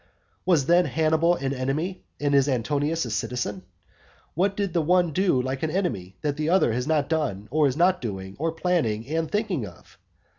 Was 0.47 0.65
then 0.65 0.85
Hannibal 0.85 1.35
an 1.35 1.53
enemy, 1.53 2.01
and 2.19 2.33
is 2.33 2.49
Antonius 2.49 3.05
a 3.05 3.11
citizen? 3.11 3.61
What 4.33 4.57
did 4.57 4.73
the 4.73 4.81
one 4.81 5.13
do 5.13 5.39
like 5.39 5.61
an 5.61 5.69
enemy, 5.69 6.15
that 6.23 6.37
the 6.37 6.49
other 6.49 6.73
has 6.73 6.87
not 6.87 7.07
done, 7.07 7.47
or 7.51 7.67
is 7.67 7.77
not 7.77 8.01
doing, 8.01 8.35
or 8.39 8.51
planning, 8.51 9.07
and 9.07 9.29
thinking 9.29 9.67
of? 9.67 9.99